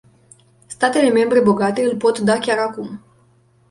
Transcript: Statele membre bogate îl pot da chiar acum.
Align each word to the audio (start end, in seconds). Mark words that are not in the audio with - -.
Statele 0.67 1.11
membre 1.11 1.41
bogate 1.41 1.81
îl 1.85 1.97
pot 1.97 2.19
da 2.19 2.37
chiar 2.37 2.57
acum. 2.57 3.01